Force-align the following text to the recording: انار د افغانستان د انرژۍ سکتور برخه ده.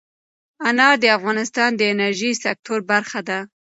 انار 0.67 0.95
د 1.03 1.05
افغانستان 1.17 1.69
د 1.75 1.81
انرژۍ 1.93 2.31
سکتور 2.43 2.79
برخه 2.91 3.19
ده. 3.29 3.39